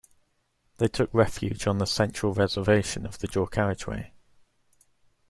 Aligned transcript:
They 0.77 0.87
took 0.87 1.13
refuge 1.13 1.67
on 1.67 1.77
the 1.77 1.85
central 1.85 2.33
reservation 2.33 3.05
of 3.05 3.19
the 3.19 3.27
dual 3.27 3.45
carriageway 3.45 4.11